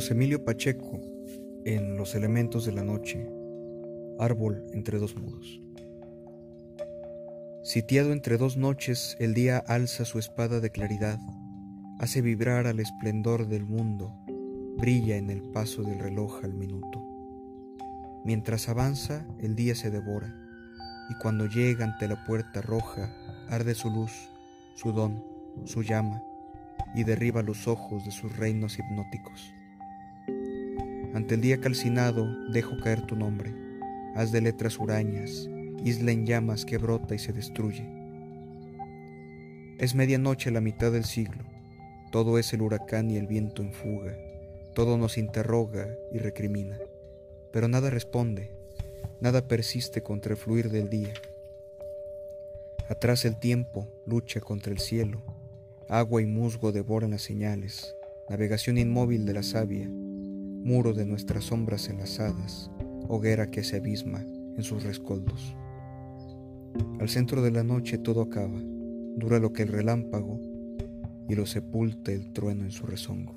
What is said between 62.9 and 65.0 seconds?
hoguera que se abisma en sus